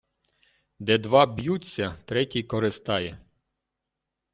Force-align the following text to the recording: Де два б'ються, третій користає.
Де 0.79 0.97
два 0.97 1.25
б'ються, 1.25 1.95
третій 2.05 2.43
користає. 2.43 3.17